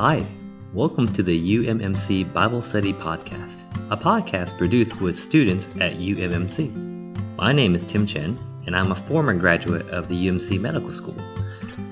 [0.00, 0.24] Hi,
[0.72, 7.36] welcome to the UMMC Bible Study Podcast, a podcast produced with students at UMMC.
[7.36, 11.16] My name is Tim Chen, and I'm a former graduate of the UMC Medical School.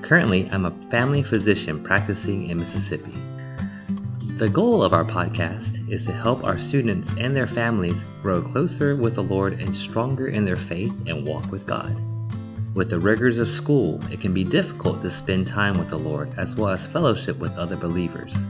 [0.01, 3.13] Currently, I'm a family physician practicing in Mississippi.
[4.37, 8.95] The goal of our podcast is to help our students and their families grow closer
[8.95, 11.95] with the Lord and stronger in their faith and walk with God.
[12.79, 16.33] With the rigors of school, it can be difficult to spend time with the Lord
[16.37, 18.45] as well as fellowship with other believers.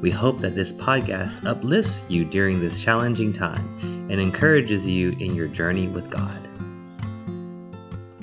[0.00, 5.34] We hope that this podcast uplifts you during this challenging time and encourages you in
[5.36, 6.48] your journey with God.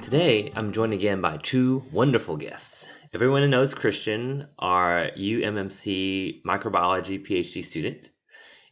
[0.02, 2.88] Today, I'm joined again by two wonderful guests.
[3.14, 8.09] Everyone who knows Christian, our UMMC microbiology PhD student.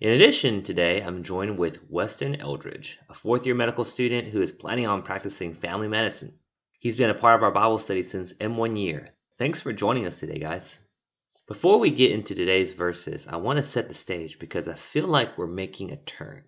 [0.02, 4.52] In addition, today I'm joined with Weston Eldridge, a fourth year medical student who is
[4.52, 6.34] planning on practicing family medicine.
[6.84, 9.16] He's been a part of our Bible study since M1 year.
[9.38, 10.82] Thanks for joining us today, guys.
[11.48, 15.08] Before we get into today's verses, I want to set the stage because I feel
[15.08, 16.44] like we're making a turn.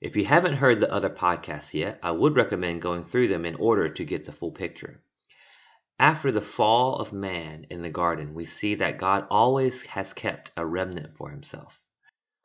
[0.00, 3.54] If you haven't heard the other podcasts yet, I would recommend going through them in
[3.56, 5.02] order to get the full picture.
[5.98, 10.52] After the fall of man in the garden, we see that God always has kept
[10.56, 11.82] a remnant for himself.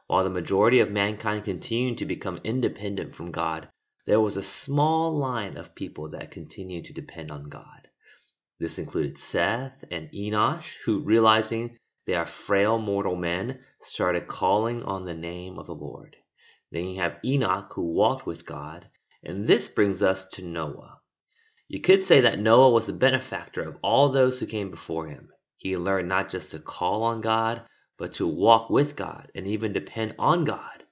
[0.07, 3.69] While the majority of mankind continued to become independent from God,
[4.05, 7.89] there was a small line of people that continued to depend on God.
[8.59, 15.05] This included Seth and Enosh, who, realizing they are frail mortal men, started calling on
[15.05, 16.15] the name of the Lord.
[16.71, 18.87] Then you have Enoch, who walked with God,
[19.23, 21.01] and this brings us to Noah.
[21.67, 25.33] You could say that Noah was the benefactor of all those who came before him.
[25.57, 27.63] He learned not just to call on God,
[27.97, 30.84] but to walk with God and even depend on God.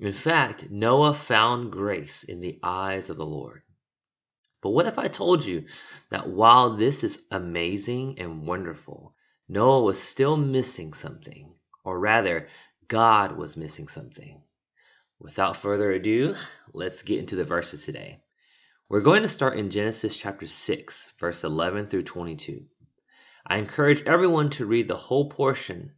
[0.00, 3.62] In fact, Noah found grace in the eyes of the Lord.
[4.60, 5.66] But what if I told you
[6.10, 9.16] that while this is amazing and wonderful,
[9.48, 12.46] Noah was still missing something, or rather,
[12.86, 14.42] God was missing something?
[15.18, 16.36] Without further ado,
[16.72, 18.22] let's get into the verses today.
[18.88, 22.64] We're going to start in Genesis chapter 6, verse 11 through 22.
[23.46, 25.92] I encourage everyone to read the whole portion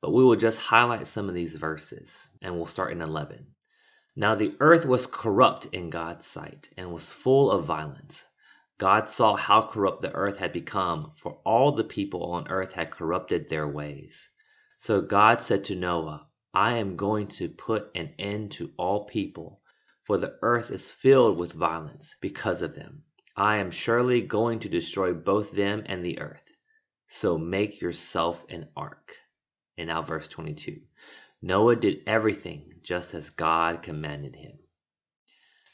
[0.00, 3.46] but we will just highlight some of these verses, and we'll start in 11.
[4.14, 8.24] Now the earth was corrupt in God's sight, and was full of violence.
[8.78, 12.90] God saw how corrupt the earth had become, for all the people on earth had
[12.90, 14.28] corrupted their ways.
[14.76, 19.60] So God said to Noah, I am going to put an end to all people,
[20.02, 23.04] for the earth is filled with violence because of them.
[23.36, 26.52] I am surely going to destroy both them and the earth.
[27.06, 29.12] So make yourself an ark.
[29.78, 30.80] And now, verse 22
[31.42, 34.58] Noah did everything just as God commanded him.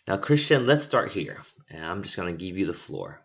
[0.09, 1.39] Now, Christian, let's start here.
[1.71, 3.23] And I'm just going to give you the floor.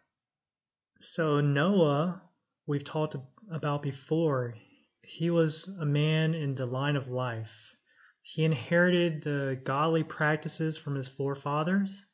[1.00, 2.22] So, Noah,
[2.68, 3.16] we've talked
[3.50, 4.56] about before,
[5.02, 7.76] he was a man in the line of life.
[8.22, 12.06] He inherited the godly practices from his forefathers,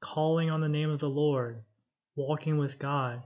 [0.00, 1.62] calling on the name of the Lord,
[2.16, 3.22] walking with God.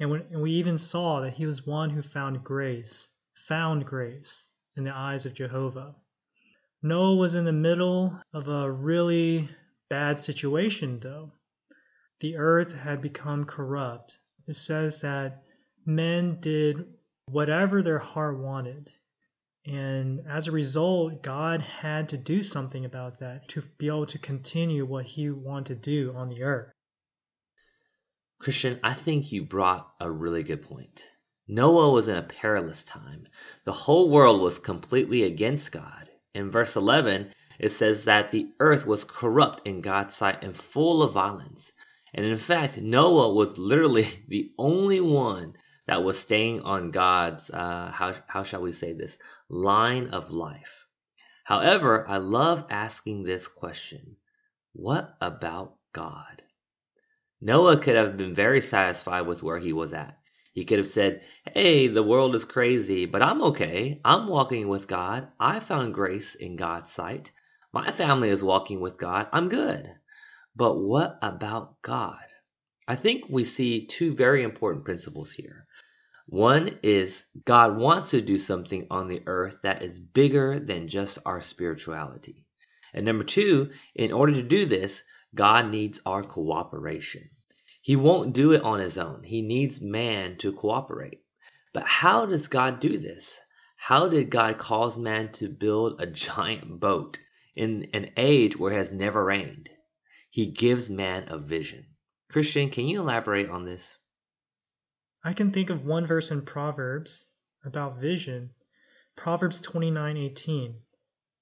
[0.00, 4.84] And, and we even saw that he was one who found grace found grace in
[4.84, 5.94] the eyes of Jehovah.
[6.82, 9.48] Noah was in the middle of a really
[9.88, 11.32] bad situation, though.
[12.20, 14.18] The earth had become corrupt.
[14.46, 15.44] It says that
[15.86, 16.86] men did
[17.26, 18.90] whatever their heart wanted.
[19.64, 24.18] And as a result, God had to do something about that to be able to
[24.18, 26.72] continue what He wanted to do on the earth.
[28.40, 31.06] Christian, I think you brought a really good point.
[31.48, 33.26] Noah was in a perilous time.
[33.64, 36.08] The whole world was completely against God.
[36.34, 41.02] In verse 11, it says that the earth was corrupt in God's sight and full
[41.02, 41.72] of violence.
[42.14, 47.90] And in fact, Noah was literally the only one that was staying on God's, uh,
[47.92, 50.86] how, how shall we say this, line of life.
[51.44, 54.16] However, I love asking this question
[54.74, 56.44] What about God?
[57.40, 60.21] Noah could have been very satisfied with where he was at.
[60.52, 61.22] He could have said,
[61.54, 64.00] Hey, the world is crazy, but I'm okay.
[64.04, 65.28] I'm walking with God.
[65.40, 67.32] I found grace in God's sight.
[67.72, 69.28] My family is walking with God.
[69.32, 69.88] I'm good.
[70.54, 72.26] But what about God?
[72.86, 75.64] I think we see two very important principles here.
[76.26, 81.18] One is God wants to do something on the earth that is bigger than just
[81.24, 82.44] our spirituality.
[82.92, 85.02] And number two, in order to do this,
[85.34, 87.30] God needs our cooperation.
[87.84, 89.24] He won't do it on his own.
[89.24, 91.24] He needs man to cooperate.
[91.72, 93.40] But how does God do this?
[93.74, 97.18] How did God cause man to build a giant boat
[97.56, 99.68] in an age where it has never rained?
[100.30, 101.96] He gives man a vision.
[102.30, 103.96] Christian, can you elaborate on this?
[105.24, 107.26] I can think of one verse in Proverbs
[107.64, 108.54] about vision.
[109.16, 110.82] Proverbs 29:18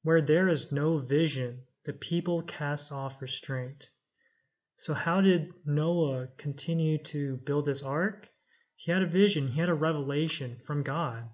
[0.02, 3.90] Where there is no vision, the people cast off restraint.
[4.82, 8.30] So how did Noah continue to build this ark?
[8.76, 11.28] He had a vision, he had a revelation from God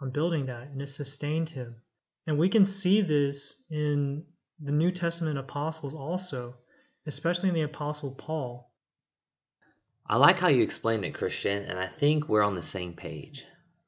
[0.00, 1.82] on building that, and it sustained him.
[2.26, 4.26] And we can see this in
[4.58, 6.56] the New Testament apostles also,
[7.06, 8.74] especially in the apostle Paul.
[10.04, 13.44] I like how you explained it, Christian, and I think we're on the same page.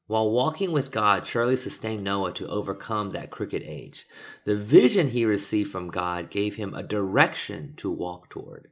[0.07, 4.05] While walking with God surely sustained Noah to overcome that crooked age,
[4.45, 8.69] the vision he received from God gave him a direction to walk toward.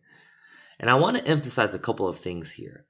[0.81, 2.88] And I want to emphasize a couple of things here.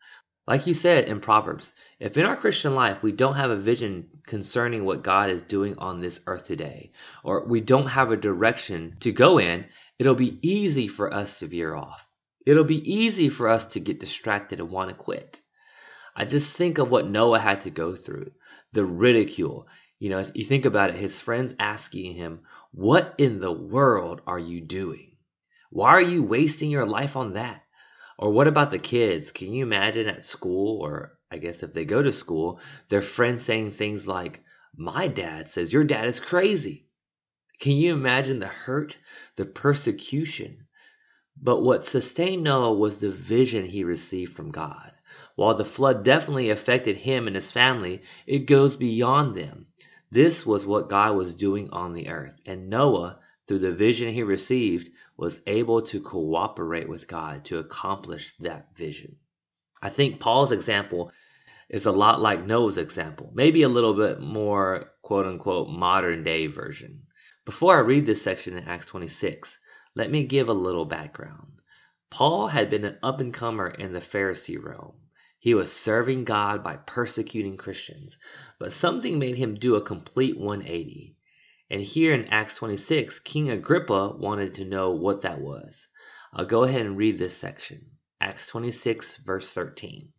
[0.48, 4.08] Like you said in Proverbs, if in our Christian life we don't have a vision
[4.26, 8.96] concerning what God is doing on this earth today, or we don't have a direction
[9.02, 9.66] to go in,
[10.00, 12.10] it'll be easy for us to veer off.
[12.46, 15.42] It'll be easy for us to get distracted and want to quit.
[16.16, 18.32] I just think of what Noah had to go through
[18.72, 19.68] the ridicule.
[20.00, 22.40] You know, if you think about it, his friends asking him,
[22.72, 25.18] What in the world are you doing?
[25.72, 27.66] Why are you wasting your life on that?
[28.22, 29.32] Or what about the kids?
[29.32, 32.60] Can you imagine at school, or I guess if they go to school,
[32.90, 34.44] their friends saying things like,
[34.78, 36.86] My dad says your dad is crazy.
[37.60, 39.00] Can you imagine the hurt,
[39.38, 40.68] the persecution?
[41.36, 44.92] But what sustained Noah was the vision he received from God.
[45.36, 49.66] While the flood definitely affected him and his family, it goes beyond them.
[50.12, 54.22] This was what God was doing on the earth, and Noah, through the vision he
[54.22, 54.92] received,
[55.22, 59.18] was able to cooperate with God to accomplish that vision.
[59.80, 61.12] I think Paul's example
[61.70, 66.48] is a lot like Noah's example, maybe a little bit more quote unquote modern day
[66.48, 67.04] version.
[67.46, 69.60] Before I read this section in Acts 26,
[69.94, 71.62] let me give a little background.
[72.10, 74.96] Paul had been an up and comer in the Pharisee realm.
[75.38, 78.18] He was serving God by persecuting Christians,
[78.58, 81.16] but something made him do a complete 180.
[81.72, 85.88] And here in Acts 26, King Agrippa wanted to know what that was.
[86.34, 87.92] I'll go ahead and read this section.
[88.20, 90.12] Acts 26, verse 13.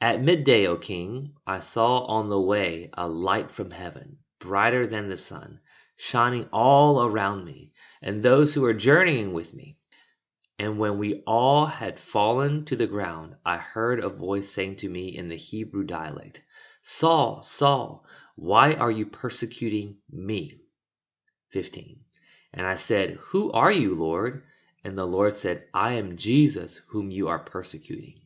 [0.00, 5.08] At midday, O king, I saw on the way a light from heaven, brighter than
[5.08, 5.60] the sun,
[5.94, 7.70] shining all around me,
[8.02, 9.78] and those who were journeying with me.
[10.58, 14.88] And when we all had fallen to the ground, I heard a voice saying to
[14.88, 16.42] me in the Hebrew dialect,
[16.82, 18.04] Saul, Saul,
[18.38, 20.60] why are you persecuting me?
[21.48, 22.04] 15.
[22.52, 24.42] And I said, Who are you, Lord?
[24.84, 28.20] And the Lord said, I am Jesus whom you are persecuting.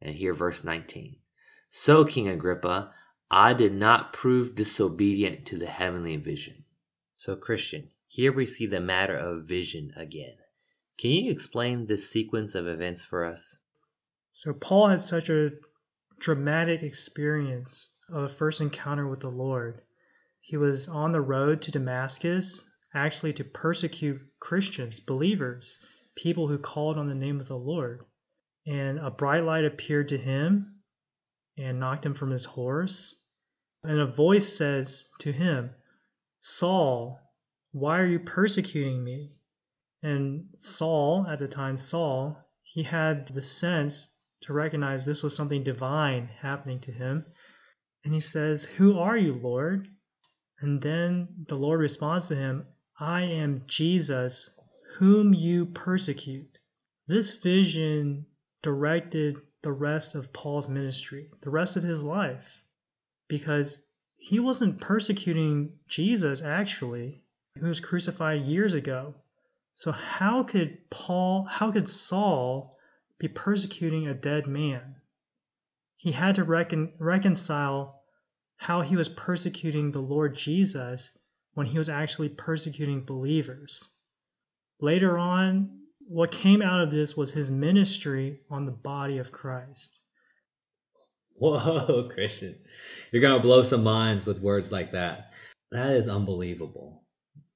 [0.00, 1.20] And here, verse 19.
[1.68, 2.92] So, King Agrippa,
[3.30, 6.64] I did not prove disobedient to the heavenly vision.
[7.14, 10.36] So, Christian, here we see the matter of vision again.
[10.98, 13.60] Can you explain this sequence of events for us?
[14.32, 15.52] So, Paul had such a
[16.18, 19.82] dramatic experience of a first encounter with the Lord.
[20.40, 25.78] He was on the road to Damascus, actually to persecute Christians, believers,
[26.14, 28.04] people who called on the name of the Lord.
[28.66, 30.80] And a bright light appeared to him
[31.56, 33.22] and knocked him from his horse.
[33.82, 35.70] And a voice says to him,
[36.40, 37.20] Saul,
[37.72, 39.32] why are you persecuting me?
[40.02, 45.64] And Saul, at the time, Saul, he had the sense to recognize this was something
[45.64, 47.24] divine happening to him.
[48.04, 49.88] And he says, Who are you, Lord?
[50.60, 52.66] And then the Lord responds to him,
[52.98, 54.58] I am Jesus,
[54.96, 56.58] whom you persecute.
[57.06, 58.26] This vision
[58.62, 62.64] directed the rest of Paul's ministry, the rest of his life,
[63.28, 67.22] because he wasn't persecuting Jesus actually.
[67.54, 69.14] He was crucified years ago.
[69.72, 72.78] So how could Paul, how could Saul
[73.18, 74.96] be persecuting a dead man?
[76.04, 78.02] He had to recon, reconcile
[78.56, 81.10] how he was persecuting the Lord Jesus
[81.54, 83.82] when he was actually persecuting believers.
[84.82, 90.02] Later on, what came out of this was his ministry on the body of Christ.
[91.36, 92.58] Whoa, Christian.
[93.10, 95.32] You're going to blow some minds with words like that.
[95.70, 97.02] That is unbelievable.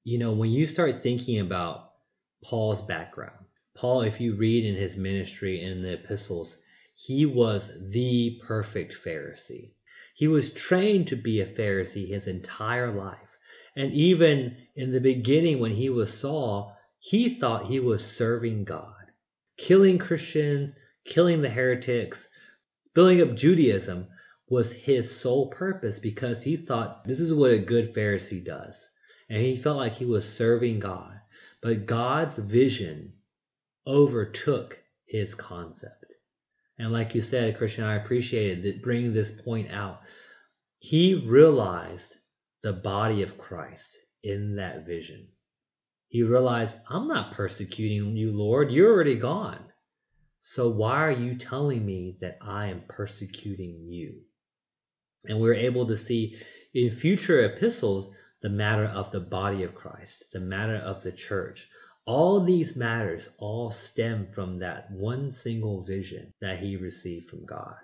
[0.03, 1.91] You know, when you start thinking about
[2.43, 6.63] Paul's background, Paul, if you read in his ministry in the epistles,
[7.01, 9.71] he was the perfect Pharisee.
[10.13, 13.39] He was trained to be a Pharisee his entire life.
[13.73, 19.13] And even in the beginning, when he was Saul, he thought he was serving God,
[19.55, 20.75] killing Christians,
[21.05, 22.27] killing the heretics,
[22.93, 24.07] building up Judaism
[24.49, 28.89] was his sole purpose because he thought this is what a good Pharisee does.
[29.29, 31.17] And he felt like he was serving God.
[31.61, 33.13] But God's vision
[33.87, 35.98] overtook his concept.
[36.79, 40.01] And like you said, Christian, I appreciated that bringing this point out.
[40.79, 42.15] He realized
[42.63, 45.27] the body of Christ in that vision.
[46.07, 48.71] He realized, I'm not persecuting you, Lord.
[48.71, 49.59] You're already gone.
[50.39, 54.21] So why are you telling me that I am persecuting you?
[55.25, 56.37] And we're able to see
[56.73, 58.09] in future epistles
[58.41, 61.67] the matter of the body of Christ, the matter of the church.
[62.05, 67.75] All these matters all stem from that one single vision that he received from God.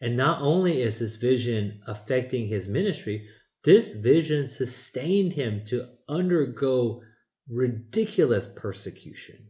[0.00, 3.28] And not only is this vision affecting his ministry,
[3.64, 7.02] this vision sustained him to undergo
[7.48, 9.48] ridiculous persecution.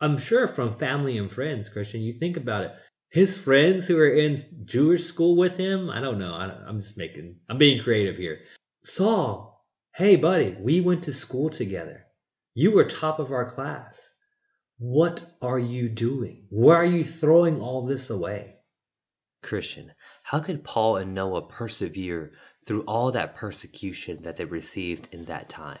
[0.00, 2.72] I'm sure from family and friends, Christian, you think about it.
[3.10, 6.34] His friends who are in Jewish school with him, I don't know.
[6.34, 8.40] I am just making, I'm being creative here.
[8.82, 9.64] Saul,
[9.94, 12.01] hey, buddy, we went to school together.
[12.54, 14.10] You were top of our class.
[14.78, 16.46] What are you doing?
[16.50, 18.58] Why are you throwing all this away?
[19.42, 19.92] Christian,
[20.22, 22.32] how could Paul and Noah persevere
[22.66, 25.80] through all that persecution that they received in that time?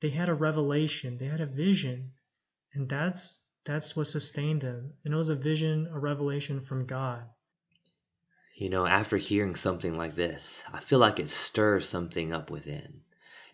[0.00, 2.12] They had a revelation, they had a vision,
[2.72, 4.94] and that's that's what sustained them.
[5.04, 7.28] And it was a vision, a revelation from God.
[8.54, 13.02] You know, after hearing something like this, I feel like it stirs something up within.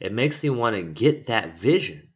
[0.03, 2.09] It makes me want to get that vision.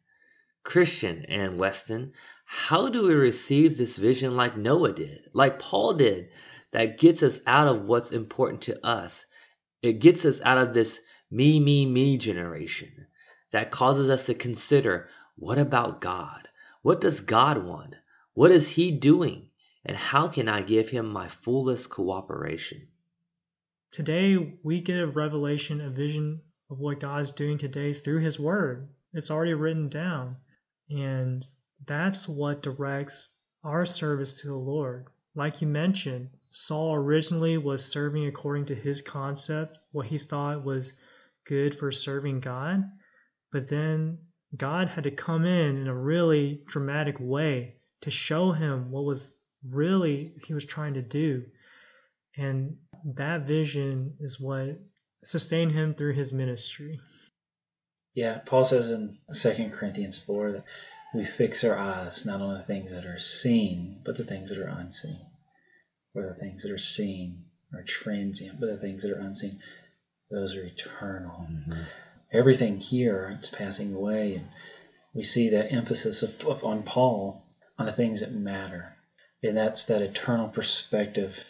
[0.65, 2.11] Christian and Weston,
[2.43, 6.29] how do we receive this vision like Noah did, like Paul did,
[6.71, 9.25] that gets us out of what's important to us?
[9.81, 10.99] It gets us out of this
[11.31, 13.07] me, me, me generation
[13.51, 16.49] that causes us to consider what about God?
[16.81, 17.95] What does God want?
[18.33, 19.51] What is He doing?
[19.85, 22.89] And how can I give Him my fullest cooperation?
[23.91, 28.89] Today, we get a revelation, a vision of what God's doing today through His Word.
[29.13, 30.37] It's already written down.
[30.89, 31.45] And
[31.85, 33.29] that's what directs
[33.63, 35.07] our service to the Lord.
[35.35, 40.99] Like you mentioned, Saul originally was serving according to his concept, what he thought was
[41.45, 42.83] good for serving God.
[43.51, 44.19] But then
[44.55, 49.35] God had to come in in a really dramatic way to show him what was
[49.63, 51.45] really he was trying to do.
[52.35, 54.79] And that vision is what
[55.23, 56.99] sustained him through his ministry.
[58.13, 60.63] Yeah, Paul says in 2 Corinthians 4 that
[61.13, 64.59] we fix our eyes not on the things that are seen, but the things that
[64.59, 65.19] are unseen.
[66.15, 69.59] Or the things that are seen are transient, but the things that are unseen,
[70.31, 71.47] those are eternal.
[71.49, 71.83] Mm-hmm
[72.31, 74.35] everything here is passing away.
[74.35, 74.47] And
[75.13, 77.43] we see that emphasis of, of, on Paul
[77.77, 78.95] on the things that matter.
[79.43, 81.43] And that's that eternal perspective.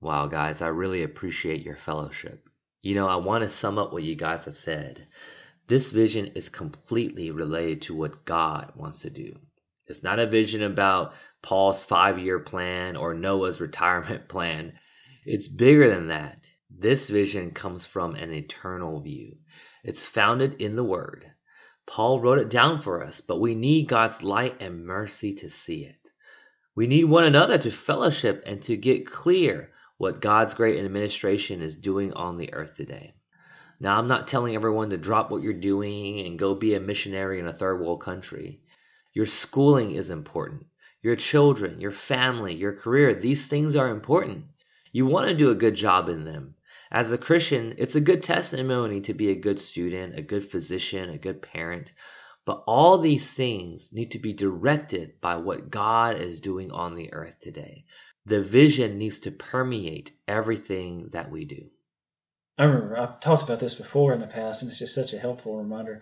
[0.00, 2.45] Wow, guys, I really appreciate your fellowship.
[2.86, 5.08] You know, I want to sum up what you guys have said.
[5.66, 9.34] This vision is completely related to what God wants to do.
[9.88, 11.12] It's not a vision about
[11.42, 14.78] Paul's five year plan or Noah's retirement plan.
[15.24, 16.46] It's bigger than that.
[16.70, 19.38] This vision comes from an eternal view.
[19.82, 21.26] It's founded in the Word.
[21.88, 25.84] Paul wrote it down for us, but we need God's light and mercy to see
[25.86, 26.12] it.
[26.76, 31.76] We need one another to fellowship and to get clear what God's great administration is
[31.76, 33.14] doing on the earth today.
[33.78, 37.38] Now, I'm not telling everyone to drop what you're doing and go be a missionary
[37.38, 38.60] in a third world country.
[39.12, 40.66] Your schooling is important.
[41.02, 44.46] Your children, your family, your career, these things are important.
[44.92, 46.54] You want to do a good job in them.
[46.90, 51.10] As a Christian, it's a good testimony to be a good student, a good physician,
[51.10, 51.92] a good parent.
[52.46, 57.12] But all these things need to be directed by what God is doing on the
[57.12, 57.84] earth today.
[58.26, 61.70] The vision needs to permeate everything that we do.
[62.58, 65.18] I remember I've talked about this before in the past, and it's just such a
[65.18, 66.00] helpful reminder.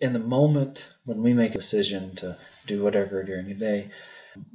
[0.00, 3.90] In the moment when we make a decision to do whatever during the day,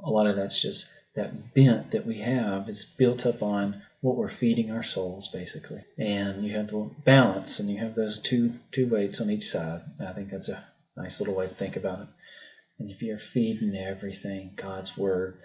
[0.03, 4.15] a lot of that's just that bent that we have is built up on what
[4.15, 8.53] we're feeding our souls basically and you have the balance and you have those two
[8.71, 10.63] two weights on each side i think that's a
[10.95, 12.07] nice little way to think about it
[12.79, 15.39] and if you're feeding everything god's word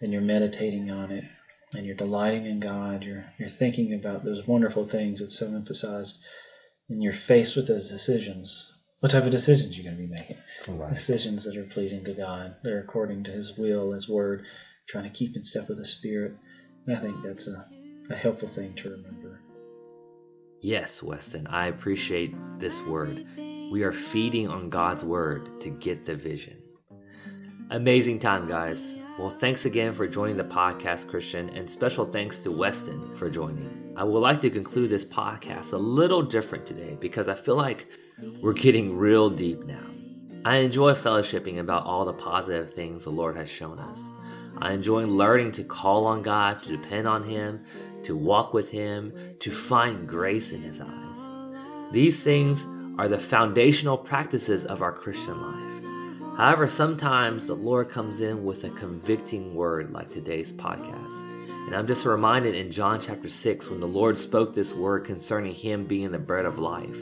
[0.00, 1.24] and you're meditating on it
[1.74, 6.18] and you're delighting in god you're you're thinking about those wonderful things that's so emphasized
[6.88, 10.38] and you're faced with those decisions what type of decisions you're going to be making
[10.78, 10.90] right.
[10.90, 14.44] decisions that are pleasing to god that are according to his will his word
[14.88, 16.34] trying to keep in step with the spirit
[16.86, 17.68] and i think that's a
[18.10, 19.40] a helpful thing to remember.
[20.60, 23.26] Yes, Weston, I appreciate this word.
[23.36, 26.56] We are feeding on God's word to get the vision.
[27.70, 28.96] Amazing time, guys.
[29.18, 33.94] Well, thanks again for joining the podcast, Christian, and special thanks to Weston for joining.
[33.96, 37.86] I would like to conclude this podcast a little different today because I feel like
[38.42, 39.86] we're getting real deep now.
[40.44, 44.06] I enjoy fellowshipping about all the positive things the Lord has shown us.
[44.58, 47.64] I enjoy learning to call on God, to depend on Him,
[48.02, 51.28] to walk with Him, to find grace in His eyes.
[51.90, 52.66] These things
[52.98, 55.95] are the foundational practices of our Christian life.
[56.36, 61.22] However, sometimes the Lord comes in with a convicting word like today's podcast.
[61.48, 65.54] And I'm just reminded in John chapter 6 when the Lord spoke this word concerning
[65.54, 67.00] Him being the bread of life.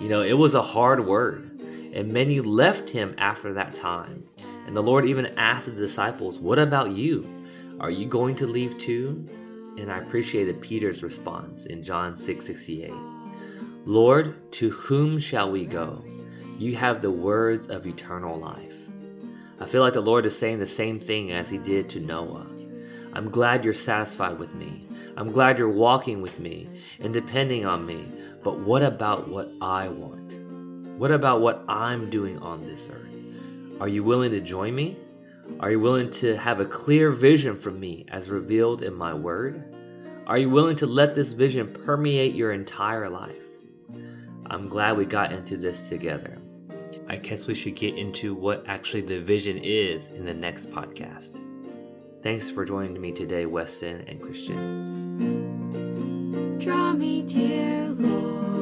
[0.00, 1.60] You know, it was a hard word,
[1.92, 4.22] and many left Him after that time.
[4.68, 7.28] And the Lord even asked the disciples, What about you?
[7.80, 9.26] Are you going to leave too?
[9.78, 12.92] And I appreciated Peter's response in John 6 68.
[13.84, 16.04] Lord, to whom shall we go?
[16.60, 18.86] You have the words of eternal life.
[19.60, 22.46] I feel like the Lord is saying the same thing as He did to Noah.
[23.14, 24.86] I'm glad you're satisfied with me.
[25.16, 26.68] I'm glad you're walking with me
[27.00, 28.12] and depending on me.
[28.44, 30.34] But what about what I want?
[30.98, 33.14] What about what I'm doing on this earth?
[33.80, 34.98] Are you willing to join me?
[35.60, 39.64] Are you willing to have a clear vision from me as revealed in my word?
[40.26, 43.46] Are you willing to let this vision permeate your entire life?
[44.44, 46.39] I'm glad we got into this together.
[47.10, 51.40] I guess we should get into what actually the vision is in the next podcast.
[52.22, 54.56] Thanks for joining me today, Weston and Christian.
[56.60, 58.59] Draw me, dear Lord.